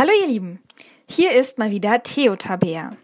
[0.00, 0.62] Hallo ihr Lieben,
[1.06, 2.96] hier ist mal wieder Theo Tabea.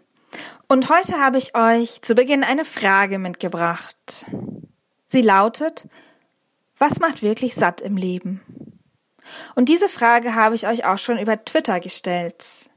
[0.67, 4.25] Und heute habe ich euch zu Beginn eine Frage mitgebracht.
[5.05, 5.87] Sie lautet,
[6.79, 8.41] was macht wirklich satt im Leben?
[9.53, 12.71] Und diese Frage habe ich euch auch schon über Twitter gestellt.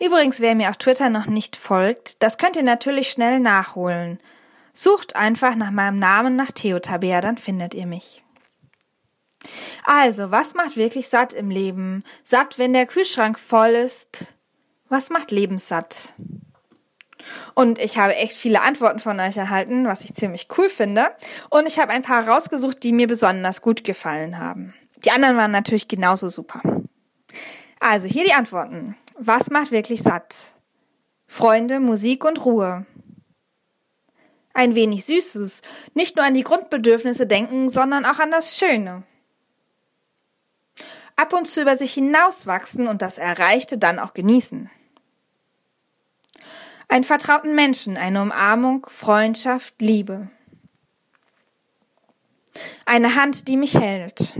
[0.00, 4.18] Übrigens, wer mir auf Twitter noch nicht folgt, das könnt ihr natürlich schnell nachholen.
[4.72, 8.23] Sucht einfach nach meinem Namen nach Theo Tabea, dann findet ihr mich.
[9.84, 12.04] Also, was macht wirklich satt im Leben?
[12.22, 14.34] Satt, wenn der Kühlschrank voll ist?
[14.88, 16.14] Was macht lebenssatt?
[17.54, 21.10] Und ich habe echt viele Antworten von euch erhalten, was ich ziemlich cool finde.
[21.50, 24.74] Und ich habe ein paar rausgesucht, die mir besonders gut gefallen haben.
[25.04, 26.60] Die anderen waren natürlich genauso super.
[27.80, 28.96] Also hier die Antworten.
[29.18, 30.34] Was macht wirklich satt?
[31.26, 32.86] Freunde, Musik und Ruhe.
[34.52, 35.62] Ein wenig Süßes,
[35.94, 39.02] nicht nur an die Grundbedürfnisse denken, sondern auch an das Schöne
[41.16, 44.70] ab und zu über sich hinauswachsen und das Erreichte dann auch genießen.
[46.88, 50.28] Einen vertrauten Menschen, eine Umarmung, Freundschaft, Liebe.
[52.84, 54.38] Eine Hand, die mich hält.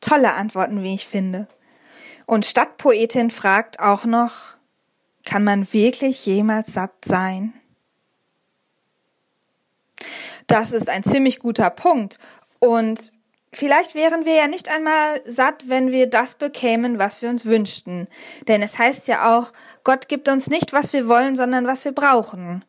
[0.00, 1.48] Tolle Antworten, wie ich finde.
[2.26, 4.56] Und Stadtpoetin fragt auch noch,
[5.24, 7.52] kann man wirklich jemals satt sein?
[10.46, 12.18] Das ist ein ziemlich guter Punkt
[12.58, 13.12] und
[13.52, 18.08] vielleicht wären wir ja nicht einmal satt, wenn wir das bekämen, was wir uns wünschten.
[18.48, 19.52] Denn es heißt ja auch,
[19.84, 22.64] Gott gibt uns nicht, was wir wollen, sondern was wir brauchen.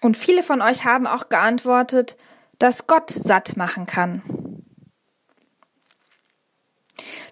[0.00, 2.16] Und viele von euch haben auch geantwortet,
[2.58, 4.22] dass Gott satt machen kann.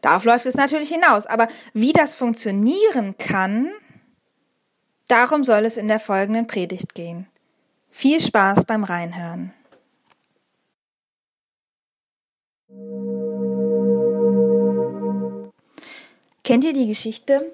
[0.03, 1.27] Darauf läuft es natürlich hinaus.
[1.27, 3.71] Aber wie das funktionieren kann,
[5.09, 7.27] darum soll es in der folgenden Predigt gehen.
[7.91, 9.53] Viel Spaß beim Reinhören.
[16.45, 17.53] Kennt ihr die Geschichte,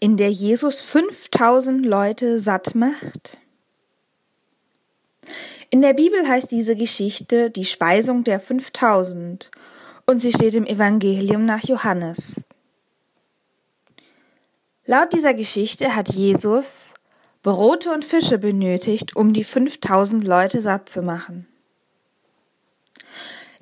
[0.00, 3.38] in der Jesus 5000 Leute satt macht?
[5.70, 9.50] In der Bibel heißt diese Geschichte die Speisung der 5000
[10.06, 12.42] und sie steht im Evangelium nach Johannes.
[14.86, 16.94] Laut dieser Geschichte hat Jesus
[17.42, 21.46] Brote und Fische benötigt, um die 5000 Leute satt zu machen.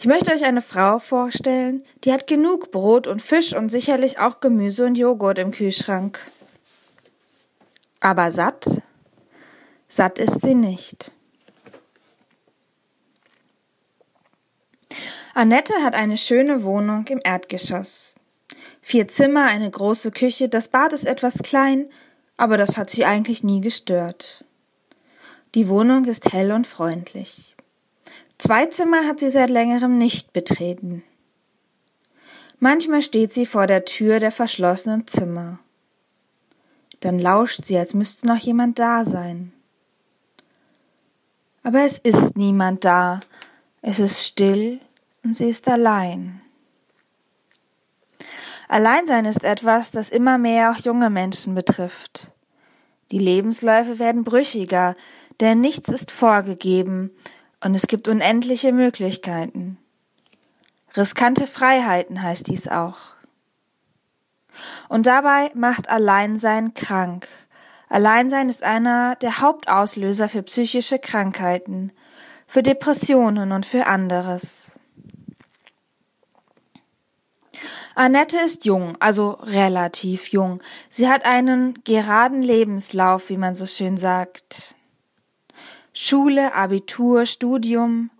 [0.02, 4.40] Ich möchte euch eine Frau vorstellen, die hat genug Brot und Fisch und sicherlich auch
[4.40, 6.18] Gemüse und Joghurt im Kühlschrank.
[8.00, 8.82] Aber satt?
[9.86, 11.12] Satt ist sie nicht.
[15.34, 18.16] Annette hat eine schöne Wohnung im Erdgeschoss.
[18.80, 21.88] Vier Zimmer, eine große Küche, das Bad ist etwas klein,
[22.36, 24.44] aber das hat sie eigentlich nie gestört.
[25.54, 27.51] Die Wohnung ist hell und freundlich.
[28.42, 31.04] Zwei Zimmer hat sie seit längerem nicht betreten.
[32.58, 35.60] Manchmal steht sie vor der Tür der verschlossenen Zimmer.
[36.98, 39.52] Dann lauscht sie, als müsste noch jemand da sein.
[41.62, 43.20] Aber es ist niemand da,
[43.80, 44.80] es ist still
[45.22, 46.40] und sie ist allein.
[48.66, 52.32] Alleinsein ist etwas, das immer mehr auch junge Menschen betrifft.
[53.12, 54.96] Die Lebensläufe werden brüchiger,
[55.38, 57.12] denn nichts ist vorgegeben,
[57.62, 59.78] und es gibt unendliche Möglichkeiten.
[60.96, 62.98] Riskante Freiheiten heißt dies auch.
[64.88, 67.28] Und dabei macht Alleinsein krank.
[67.88, 71.92] Alleinsein ist einer der Hauptauslöser für psychische Krankheiten,
[72.46, 74.72] für Depressionen und für anderes.
[77.94, 80.62] Annette ist jung, also relativ jung.
[80.88, 84.74] Sie hat einen geraden Lebenslauf, wie man so schön sagt.
[85.94, 88.10] Schule, Abitur, Studium,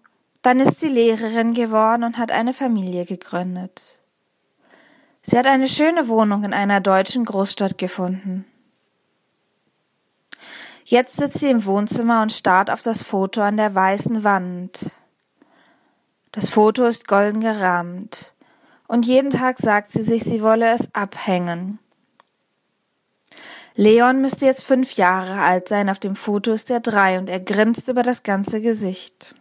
[0.43, 3.99] dann ist sie Lehrerin geworden und hat eine Familie gegründet.
[5.23, 8.45] Sie hat eine schöne Wohnung in einer deutschen Großstadt gefunden.
[10.85, 14.91] Jetzt sitzt sie im Wohnzimmer und starrt auf das Foto an der weißen Wand.
[16.33, 18.35] Das Foto ist golden gerahmt,
[18.89, 21.79] und jeden Tag sagt sie sich, sie wolle es abhängen.
[23.75, 27.41] Leon müsste jetzt fünf Jahre alt sein, auf dem Foto ist er drei und er
[27.41, 29.35] grinst über das ganze Gesicht.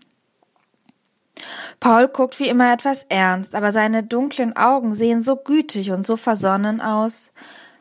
[1.79, 6.15] Paul guckt wie immer etwas ernst, aber seine dunklen Augen sehen so gütig und so
[6.15, 7.31] versonnen aus,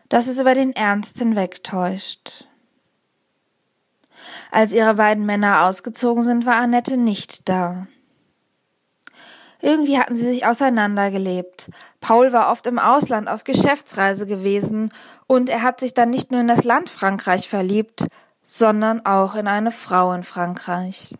[0.08, 2.46] dass es über den Ernst hinwegtäuscht.
[4.50, 7.86] Als ihre beiden Männer ausgezogen sind, war Annette nicht da.
[9.62, 11.70] Irgendwie hatten sie sich auseinandergelebt.
[12.00, 14.90] Paul war oft im Ausland auf Geschäftsreise gewesen
[15.26, 18.06] und er hat sich dann nicht nur in das Land Frankreich verliebt,
[18.42, 21.14] sondern auch in eine Frau in Frankreich.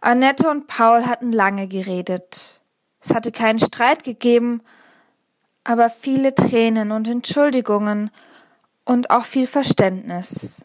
[0.00, 2.60] Annette und Paul hatten lange geredet.
[3.00, 4.62] Es hatte keinen Streit gegeben,
[5.64, 8.10] aber viele Tränen und Entschuldigungen
[8.84, 10.64] und auch viel Verständnis.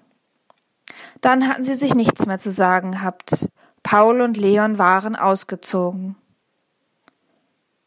[1.22, 3.50] Dann hatten sie sich nichts mehr zu sagen gehabt.
[3.84, 6.16] Paul und Leon waren ausgezogen.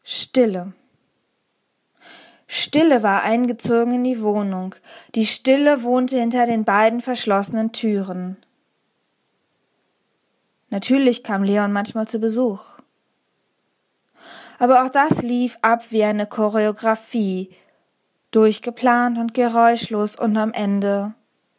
[0.03, 0.73] Stille.
[2.47, 4.75] Stille war eingezogen in die Wohnung.
[5.15, 8.37] Die Stille wohnte hinter den beiden verschlossenen Türen.
[10.69, 12.77] Natürlich kam Leon manchmal zu Besuch.
[14.59, 17.53] Aber auch das lief ab wie eine Choreografie,
[18.31, 21.13] durchgeplant und geräuschlos und am Ende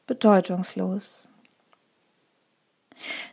[0.07, 1.28] bedeutungslos.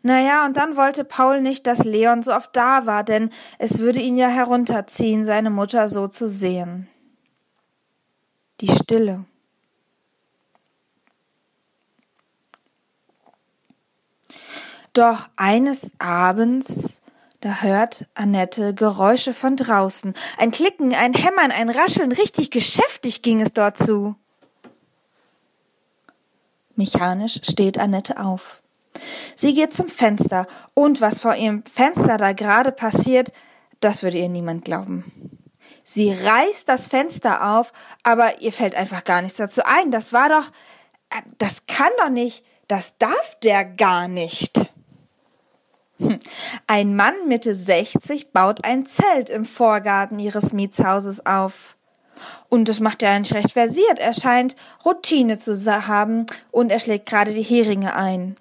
[0.03, 3.99] Naja, und dann wollte Paul nicht, dass Leon so oft da war, denn es würde
[3.99, 6.87] ihn ja herunterziehen, seine Mutter so zu sehen.
[8.61, 9.25] Die Stille.
[14.93, 17.01] Doch eines Abends,
[17.41, 20.13] da hört Annette Geräusche von draußen.
[20.37, 24.15] Ein Klicken, ein Hämmern, ein Rascheln, richtig geschäftig ging es dort zu.
[26.77, 28.61] Mechanisch steht Annette auf.
[29.35, 33.31] Sie geht zum Fenster, und was vor ihrem Fenster da gerade passiert,
[33.79, 35.39] das würde ihr niemand glauben.
[35.83, 37.71] Sie reißt das Fenster auf,
[38.03, 39.91] aber ihr fällt einfach gar nichts dazu ein.
[39.91, 40.47] Das war doch,
[41.11, 44.71] äh, das kann doch nicht, das darf der gar nicht.
[45.99, 46.19] Hm.
[46.67, 51.75] Ein Mann Mitte 60 baut ein Zelt im Vorgarten ihres Mietshauses auf.
[52.49, 53.99] Und das macht er nicht recht versiert.
[53.99, 55.55] Er scheint Routine zu
[55.87, 58.35] haben und er schlägt gerade die Heringe ein.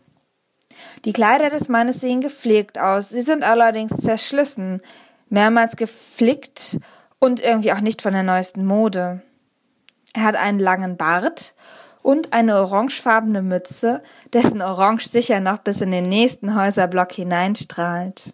[1.05, 4.81] Die Kleider des Mannes sehen gepflegt aus, sie sind allerdings zerschlissen,
[5.29, 6.79] mehrmals geflickt
[7.19, 9.23] und irgendwie auch nicht von der neuesten Mode.
[10.13, 11.55] Er hat einen langen Bart
[12.03, 14.01] und eine orangefarbene Mütze,
[14.33, 18.33] dessen Orange sicher noch bis in den nächsten Häuserblock hineinstrahlt.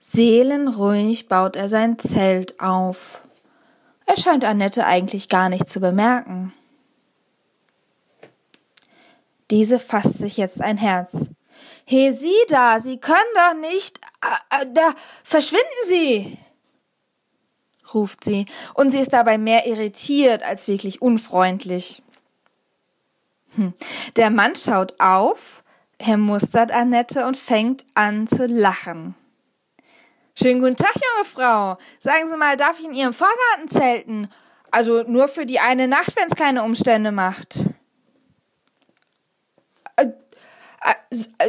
[0.00, 3.20] Seelenruhig baut er sein Zelt auf.
[4.06, 6.52] Er scheint Annette eigentlich gar nicht zu bemerken.
[9.50, 11.28] Diese fasst sich jetzt ein Herz.
[11.84, 14.00] He, Sie da, Sie können doch nicht.
[14.20, 14.94] Äh, äh, da,
[15.24, 16.38] verschwinden Sie!
[17.94, 22.02] ruft sie, und sie ist dabei mehr irritiert als wirklich unfreundlich.
[23.54, 23.74] Hm.
[24.16, 25.62] Der Mann schaut auf,
[25.98, 29.14] er mustert Annette und fängt an zu lachen.
[30.38, 31.78] Schönen guten Tag, junge Frau.
[31.98, 34.28] Sagen Sie mal, darf ich in Ihrem Vorgarten zelten?
[34.70, 37.60] Also nur für die eine Nacht, wenn es keine Umstände macht.
[39.96, 40.08] Äh,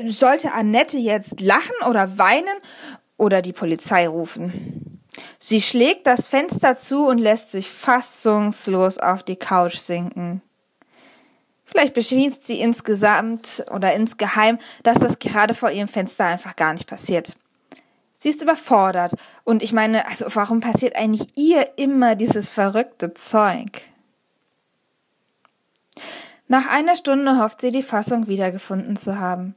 [0.06, 2.58] sollte Annette jetzt lachen oder weinen
[3.18, 5.02] oder die Polizei rufen?
[5.40, 10.42] Sie schlägt das Fenster zu und lässt sich fassungslos auf die Couch sinken.
[11.66, 16.88] Vielleicht beschließt sie insgesamt oder insgeheim, dass das gerade vor ihrem Fenster einfach gar nicht
[16.88, 17.36] passiert.
[18.18, 19.14] Sie ist überfordert
[19.44, 23.82] und ich meine, also warum passiert eigentlich ihr immer dieses verrückte Zeug?
[26.48, 29.56] Nach einer Stunde hofft sie, die Fassung wiedergefunden zu haben.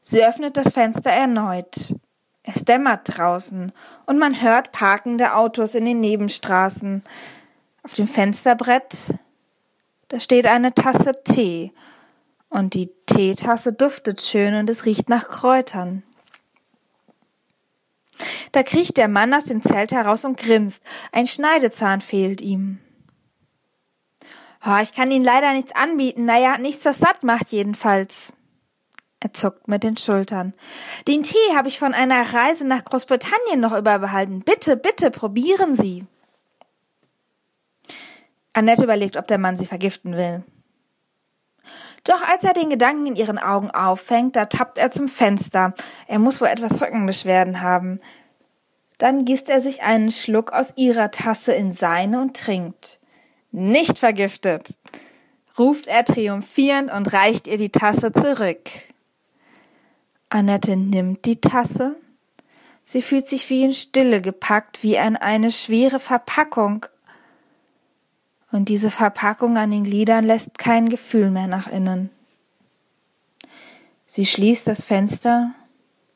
[0.00, 1.94] Sie öffnet das Fenster erneut.
[2.42, 3.72] Es dämmert draußen
[4.06, 7.04] und man hört parkende Autos in den Nebenstraßen.
[7.84, 9.14] Auf dem Fensterbrett,
[10.08, 11.72] da steht eine Tasse Tee
[12.48, 16.02] und die Teetasse duftet schön und es riecht nach Kräutern.
[18.52, 20.82] Da kriecht der Mann aus dem Zelt heraus und grinst.
[21.12, 22.80] Ein Schneidezahn fehlt ihm.
[24.64, 26.24] Oh, ich kann Ihnen leider nichts anbieten.
[26.24, 28.32] Naja, nichts, das satt macht jedenfalls.
[29.18, 30.52] Er zuckt mit den Schultern.
[31.06, 34.40] Den Tee habe ich von einer Reise nach Großbritannien noch überbehalten.
[34.40, 36.06] Bitte, bitte, probieren Sie.
[38.52, 40.42] Annette überlegt, ob der Mann sie vergiften will.
[42.04, 45.74] Doch als er den Gedanken in ihren Augen auffängt, da tappt er zum Fenster.
[46.08, 48.00] Er muss wohl etwas Rückenbeschwerden haben.
[48.98, 53.00] Dann gießt er sich einen Schluck aus ihrer Tasse in seine und trinkt.
[53.52, 54.78] Nicht vergiftet,
[55.58, 58.70] ruft er triumphierend und reicht ihr die Tasse zurück.
[60.30, 61.96] Annette nimmt die Tasse.
[62.82, 66.86] Sie fühlt sich wie in Stille gepackt, wie an eine schwere Verpackung.
[68.50, 72.10] Und diese Verpackung an den Gliedern lässt kein Gefühl mehr nach innen.
[74.06, 75.54] Sie schließt das Fenster.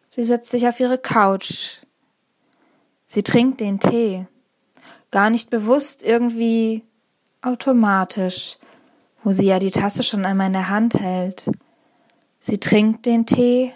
[0.08, 1.80] Sie setzt sich auf ihre Couch.
[3.06, 4.26] Sie trinkt den Tee.
[5.10, 6.82] Gar nicht bewusst, irgendwie
[7.42, 8.58] automatisch,
[9.22, 11.50] wo sie ja die Tasse schon einmal in der Hand hält.
[12.40, 13.72] Sie trinkt den Tee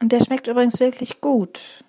[0.00, 1.84] und der schmeckt übrigens wirklich gut.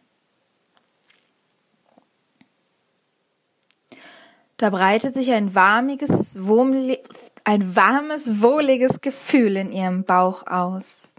[4.57, 11.13] Da breitet sich ein warmiges, ein warmes, wohliges Gefühl in ihrem Bauch aus.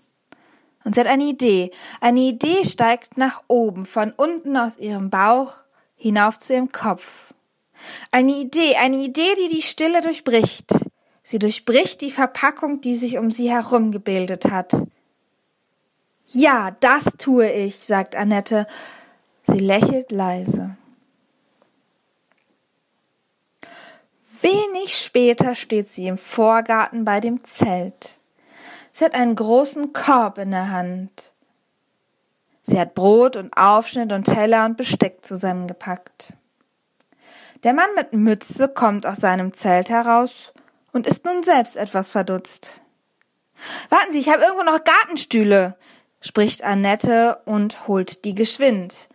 [0.85, 1.71] Und sie hat eine Idee.
[2.01, 5.55] Eine Idee steigt nach oben, von unten aus ihrem Bauch
[5.97, 7.33] hinauf zu ihrem Kopf.
[8.11, 10.73] Eine Idee, eine Idee, die die Stille durchbricht.
[11.23, 14.73] Sie durchbricht die Verpackung, die sich um sie herum gebildet hat.
[16.27, 18.67] Ja, das tue ich, sagt Annette.
[19.47, 20.77] Sie lächelt leise.
[24.41, 28.19] Wenig später steht sie im Vorgarten bei dem Zelt.
[28.93, 31.33] Sie hat einen großen Korb in der Hand.
[32.63, 36.35] Sie hat Brot und Aufschnitt und Teller und Besteck zusammengepackt.
[37.65, 40.53] Der Mann mit Mütze kommt aus seinem Zelt heraus
[40.93, 42.81] und ist nun selbst etwas verdutzt.
[43.89, 45.77] Warten Sie, ich habe irgendwo noch Gartenstühle,
[46.21, 49.09] spricht Annette und holt die geschwind.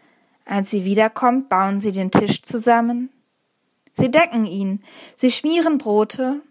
[0.45, 3.09] Als sie wiederkommt, bauen sie den Tisch zusammen.
[3.93, 4.83] Sie decken ihn,
[5.15, 6.41] sie schmieren Brote,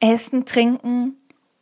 [0.00, 1.18] essen, trinken.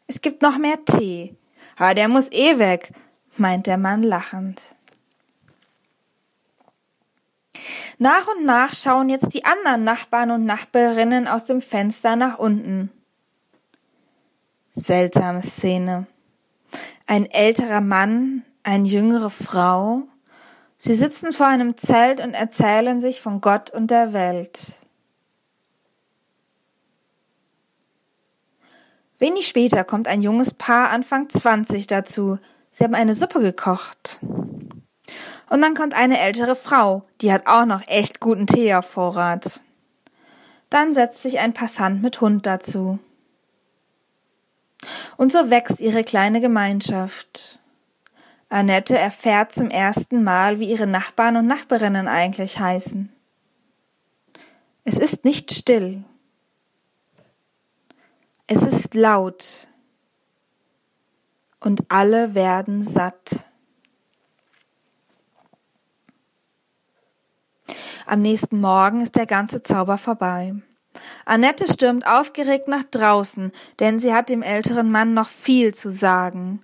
[0.07, 1.35] Es gibt noch mehr Tee.
[1.77, 2.93] Aber der muss eh weg,
[3.39, 4.77] meint der Mann lachend.
[7.99, 12.91] Nach und nach schauen jetzt die anderen Nachbarn und Nachbarinnen aus dem Fenster nach unten.
[14.73, 16.07] Seltsame Szene.
[17.07, 20.03] Ein älterer Mann, eine jüngere Frau.
[20.79, 24.79] Sie sitzen vor einem Zelt und erzählen sich von Gott und der Welt.
[29.19, 32.39] Wenig später kommt ein junges Paar Anfang 20 dazu.
[32.73, 34.19] Sie haben eine Suppe gekocht.
[35.53, 39.61] Und dann kommt eine ältere Frau, die hat auch noch echt guten Tee auf Vorrat.
[40.71, 42.99] Dann setzt sich ein Passant mit Hund dazu.
[45.19, 47.59] Und so wächst ihre kleine Gemeinschaft.
[48.49, 53.13] Annette erfährt zum ersten Mal, wie ihre Nachbarn und Nachbarinnen eigentlich heißen.
[54.85, 56.03] Es ist nicht still.
[58.47, 59.69] Es ist laut.
[61.61, 63.52] Und alle werden satt.
[68.07, 70.55] Am nächsten Morgen ist der ganze Zauber vorbei.
[71.25, 76.63] Annette stürmt aufgeregt nach draußen, denn sie hat dem älteren Mann noch viel zu sagen,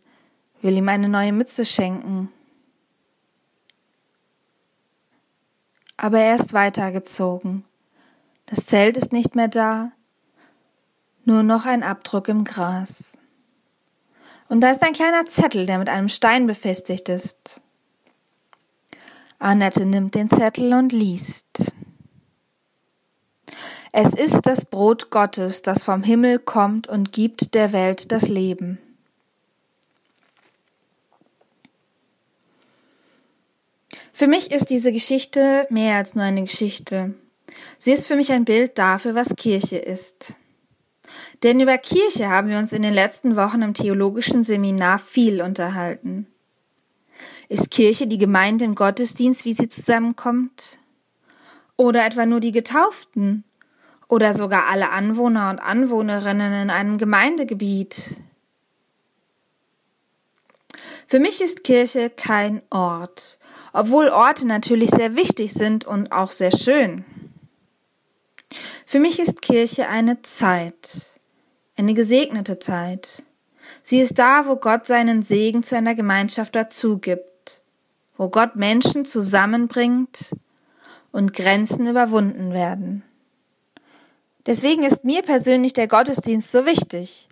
[0.60, 2.30] will ihm eine neue Mütze schenken.
[5.96, 7.64] Aber er ist weitergezogen.
[8.46, 9.92] Das Zelt ist nicht mehr da,
[11.24, 13.18] nur noch ein Abdruck im Gras.
[14.48, 17.60] Und da ist ein kleiner Zettel, der mit einem Stein befestigt ist.
[19.38, 21.72] Annette nimmt den Zettel und liest.
[23.92, 28.78] Es ist das Brot Gottes, das vom Himmel kommt und gibt der Welt das Leben.
[34.12, 37.14] Für mich ist diese Geschichte mehr als nur eine Geschichte.
[37.78, 40.34] Sie ist für mich ein Bild dafür, was Kirche ist.
[41.44, 46.26] Denn über Kirche haben wir uns in den letzten Wochen im theologischen Seminar viel unterhalten.
[47.48, 50.78] Ist Kirche die Gemeinde im Gottesdienst, wie sie zusammenkommt?
[51.76, 53.44] Oder etwa nur die Getauften?
[54.08, 58.16] Oder sogar alle Anwohner und Anwohnerinnen in einem Gemeindegebiet?
[61.06, 63.38] Für mich ist Kirche kein Ort,
[63.72, 67.04] obwohl Orte natürlich sehr wichtig sind und auch sehr schön.
[68.84, 71.20] Für mich ist Kirche eine Zeit,
[71.76, 73.22] eine gesegnete Zeit.
[73.88, 77.28] Sie ist da, wo Gott seinen Segen zu einer Gemeinschaft dazu gibt
[78.18, 80.34] wo Gott Menschen zusammenbringt
[81.12, 83.04] und Grenzen überwunden werden.
[84.44, 87.28] Deswegen ist mir persönlich der Gottesdienst so wichtig.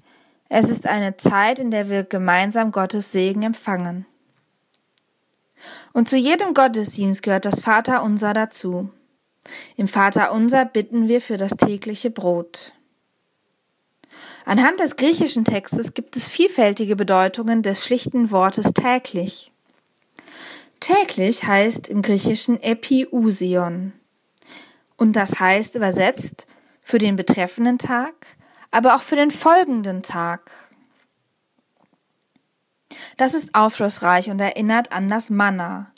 [0.48, 4.06] Es ist eine Zeit, in der wir gemeinsam Gottes Segen empfangen.
[5.92, 8.90] Und zu jedem Gottesdienst gehört das Vaterunser dazu.
[9.76, 12.74] Im Vaterunser bitten wir für das tägliche Brot.
[14.44, 19.52] Anhand des griechischen Textes gibt es vielfältige Bedeutungen des schlichten Wortes täglich.
[20.80, 23.92] Täglich heißt im Griechischen Epiusion.
[24.96, 26.46] Und das heißt übersetzt
[26.82, 28.14] für den betreffenden Tag,
[28.70, 30.50] aber auch für den folgenden Tag.
[33.16, 35.90] Das ist aufschlussreich und erinnert an das Manna.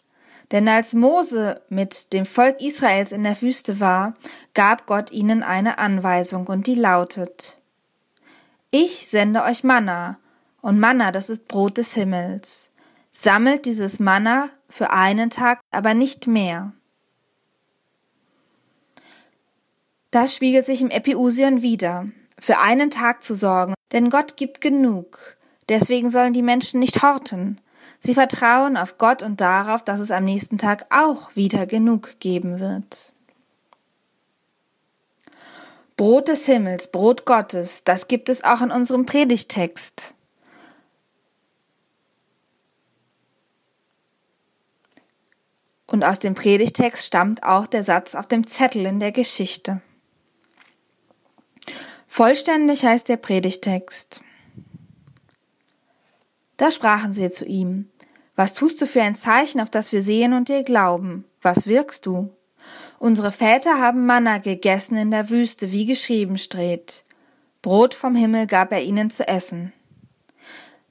[0.51, 4.15] Denn als Mose mit dem Volk Israels in der Wüste war,
[4.55, 7.58] gab Gott ihnen eine Anweisung und die lautet
[8.71, 10.19] Ich sende euch Manna,
[10.61, 12.69] und Manna, das ist Brot des Himmels.
[13.13, 16.73] Sammelt dieses Manna für einen Tag, aber nicht mehr.
[20.11, 22.09] Das spiegelt sich im Epiusion wieder,
[22.39, 25.39] für einen Tag zu sorgen, denn Gott gibt genug.
[25.71, 27.61] Deswegen sollen die Menschen nicht horten.
[28.01, 32.61] Sie vertrauen auf Gott und darauf, dass es am nächsten Tag auch wieder genug geben
[32.61, 33.15] wird.
[35.99, 40.15] Brot des Himmels, Brot Gottes, das gibt es auch in unserem Predigtext.
[45.89, 49.83] Und aus dem Predigtext stammt auch der Satz auf dem Zettel in der Geschichte.
[52.07, 54.21] Vollständig heißt der Predigtext.
[56.59, 57.91] Da sprachen sie zu ihm,
[58.37, 61.25] was tust du für ein Zeichen, auf das wir sehen und dir glauben?
[61.43, 62.33] Was wirkst du?
[62.99, 67.05] Unsere Väter haben Manna gegessen in der Wüste, wie geschrieben steht.
[67.63, 69.73] Brot vom Himmel gab er ihnen zu essen.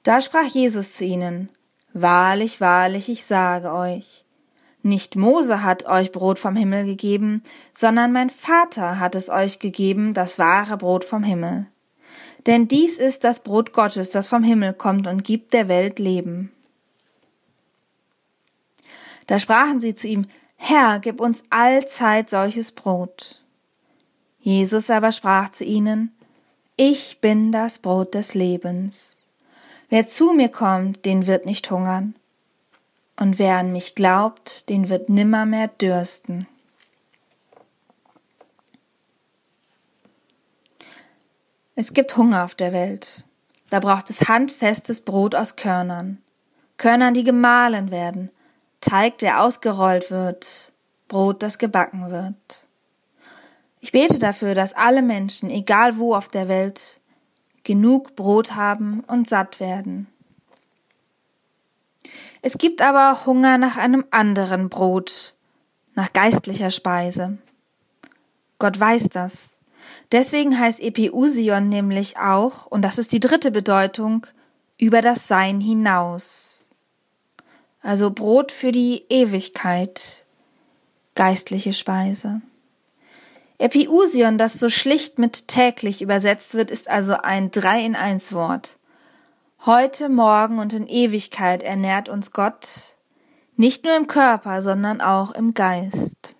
[0.02, 1.50] Da sprach Jesus zu ihnen,
[1.92, 4.24] Wahrlich, wahrlich, ich sage euch,
[4.82, 10.14] nicht Mose hat euch Brot vom Himmel gegeben, sondern mein Vater hat es euch gegeben,
[10.14, 11.66] das wahre Brot vom Himmel.
[12.46, 16.52] Denn dies ist das Brot Gottes, das vom Himmel kommt und gibt der Welt Leben.
[19.26, 20.26] Da sprachen sie zu ihm,
[20.58, 23.42] Herr, gib uns allzeit solches Brot.
[24.40, 26.14] Jesus aber sprach zu ihnen,
[26.76, 29.18] Ich bin das Brot des Lebens.
[29.88, 32.14] Wer zu mir kommt, den wird nicht hungern,
[33.16, 36.46] und wer an mich glaubt, den wird nimmermehr dürsten.
[41.74, 43.24] Es gibt Hunger auf der Welt.
[43.70, 46.18] Da braucht es handfestes Brot aus Körnern.
[46.76, 48.30] Körnern, die gemahlen werden.
[48.80, 50.72] Teig, der ausgerollt wird.
[51.08, 52.68] Brot, das gebacken wird.
[53.80, 57.00] Ich bete dafür, dass alle Menschen, egal wo auf der Welt,
[57.64, 60.08] genug Brot haben und satt werden.
[62.42, 65.34] Es gibt aber auch Hunger nach einem anderen Brot,
[65.94, 67.38] nach geistlicher Speise.
[68.58, 69.58] Gott weiß das.
[70.12, 74.26] Deswegen heißt Epiusion nämlich auch, und das ist die dritte Bedeutung,
[74.78, 76.57] über das Sein hinaus.
[77.80, 80.24] Also Brot für die Ewigkeit,
[81.14, 82.40] geistliche Speise.
[83.58, 88.78] Epiusion, das so schlicht mit täglich übersetzt wird, ist also ein Drei in eins Wort.
[89.66, 92.94] Heute, morgen und in Ewigkeit ernährt uns Gott,
[93.56, 96.36] nicht nur im Körper, sondern auch im Geist.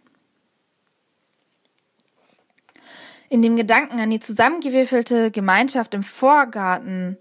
[3.28, 7.18] In dem Gedanken an die zusammengewürfelte Gemeinschaft im Vorgarten,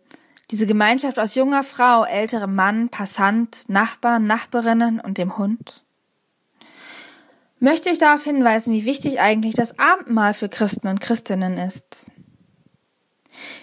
[0.52, 5.84] diese Gemeinschaft aus junger Frau, älterem Mann, Passant, Nachbarn, Nachbarinnen und dem Hund,
[7.60, 12.12] möchte ich darauf hinweisen, wie wichtig eigentlich das Abendmahl für Christen und Christinnen ist.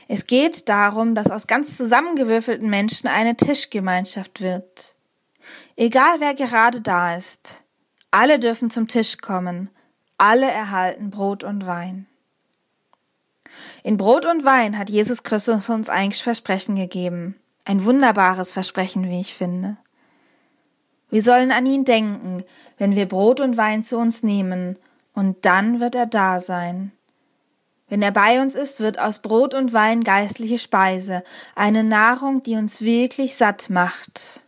[0.08, 4.94] Es geht darum, dass aus ganz zusammengewürfelten Menschen eine Tischgemeinschaft wird.
[5.76, 7.62] Egal wer gerade da ist,
[8.10, 9.70] alle dürfen zum Tisch kommen,
[10.18, 12.06] alle erhalten Brot und Wein.
[13.86, 17.34] In Brot und Wein hat Jesus Christus uns eigentlich Versprechen gegeben.
[17.66, 19.76] Ein wunderbares Versprechen, wie ich finde.
[21.10, 22.42] Wir sollen an ihn denken,
[22.78, 24.78] wenn wir Brot und Wein zu uns nehmen,
[25.12, 26.92] und dann wird er da sein.
[27.90, 31.22] Wenn er bei uns ist, wird aus Brot und Wein geistliche Speise,
[31.54, 34.44] eine Nahrung, die uns wirklich satt macht.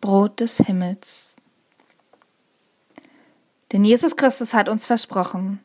[0.00, 1.34] Brot des Himmels.
[3.72, 5.58] Denn Jesus Christus hat uns versprochen,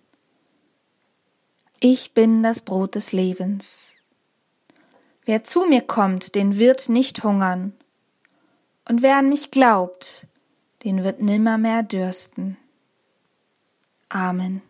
[1.80, 3.94] ich bin das Brot des Lebens.
[5.26, 7.74] Wer zu mir kommt, den wird nicht hungern,
[8.88, 10.28] und wer an mich glaubt,
[10.84, 12.58] den wird nimmermehr dürsten.
[14.10, 14.62] Amen.